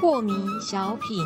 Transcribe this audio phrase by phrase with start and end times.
[0.00, 1.24] 破迷小品，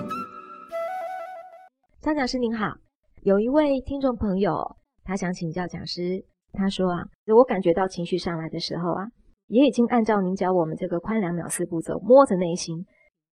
[2.00, 2.74] 张讲师您好，
[3.22, 7.02] 有一位听众朋友，他想请教讲师，他说啊，
[7.34, 9.06] 我感觉到情绪上来的时候啊，
[9.46, 12.84] 也已经按照您教我们这个宽两秒四步走，摸着内心，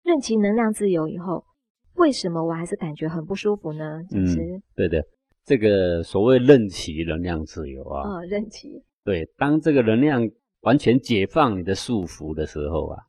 [0.05, 1.45] 任其能量自由以后，
[1.95, 4.01] 为什么我还是感觉很不舒服呢？
[4.09, 4.39] 讲师，
[4.77, 5.03] 对的，
[5.49, 10.31] 这个所谓任其能量自由啊，嗯，任其，对，当这个能量
[10.61, 13.05] 完全解放你的束缚的时候啊。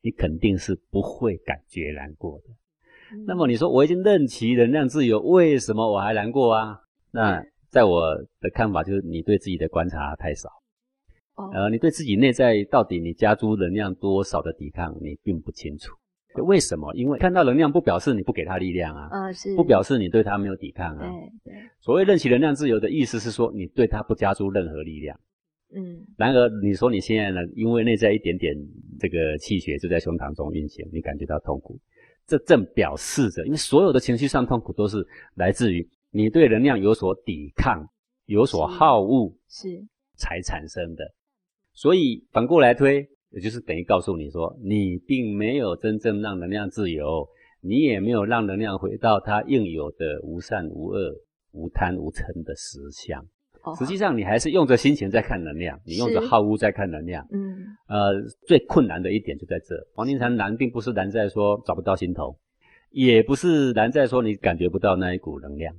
[0.00, 2.44] 你肯定是不会感觉难过的。
[3.26, 6.78] 那么你说我已经任其能量自由，为什么我还难过啊？
[7.10, 10.48] 那在我的看法就是你对自己的观察太少。
[11.52, 15.92] 呃，你对自己内在到底你加诸能量多少的抵抗，你并不清楚。
[16.34, 16.94] 为什么？
[16.94, 19.08] 因为看到能量不表示你不给他力量啊。
[19.10, 19.56] 啊，是。
[19.56, 21.10] 不表示你对他没有抵抗啊。
[21.44, 21.62] 对对。
[21.80, 25.18] 所谓任其能量自由的意思是说，你对他不加诸任何力量。
[25.74, 27.46] 嗯，然而你说你现在呢？
[27.54, 28.56] 因为内在一点点
[28.98, 31.78] 这个气血就在胸膛中运行，你感觉到痛苦，
[32.26, 37.86] 这正表示着，因为所有的情绪上痛苦都是来自于你对能量有所抵抗、
[38.24, 41.04] 有所好恶，是才产生的。
[41.74, 47.28] 所以反过来推，也就是等于告诉你说，你并没有真正让能量自由，
[47.60, 51.14] 你也没有让能量回到它应有的无善无恶、
[51.52, 53.24] 无贪无嗔的实相。
[53.78, 57.26] 实际上，你还是用着心情在看能量，你用着好恶在看能量。
[57.30, 58.14] 嗯，呃，
[58.46, 59.74] 最困难的一点就在这。
[59.94, 62.34] 黄金禅难，并不是难在说找不到心头，
[62.90, 65.74] 也不是难在说你感觉不到那一股能量，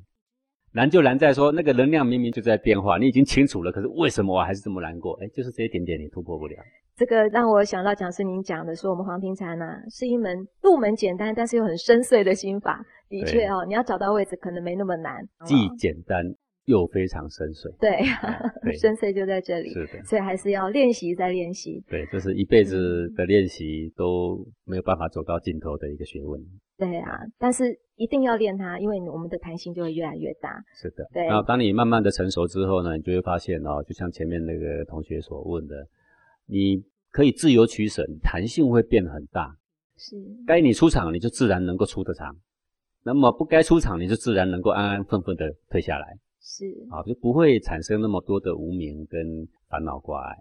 [0.73, 5.13] 难就难在说那个能量明明就在变化，你已经清楚了，可是为什么我还是这么难过？
[5.21, 6.55] 哎，就是这一点点你突破不了。
[6.95, 12.85] 这个让我想到讲师您讲的，说我们黄庭禅呢是一门入门简单，但是又很深邃的心法。
[13.07, 16.23] 的确哦，你要找到位置可能没那么难，既简单。
[16.65, 26.39] 又非常深邃， 对，深邃就在这里，是的，所以还是要练习再练习，对，这是一辈子的练习都没有办法走到尽头的一个学问，
[26.79, 31.25] 对啊，但是一定要练它，因为我们的弹性就会越来越大，是的，对。
[31.25, 35.85] 然后当你慢慢的成熟之后呢，你就会发现哦，就像前面那个同学所问的，
[36.47, 36.81] 你
[37.11, 39.53] 可以自由取舍，弹性会变得很大，
[39.97, 40.15] 是，
[40.47, 42.33] 该你出场你就自然能够出得场，
[43.03, 46.17] 那么不该出场你就自然能够安安分分的退下来。
[46.41, 50.37] 是啊，就不会产生那么多的无名跟烦恼挂碍。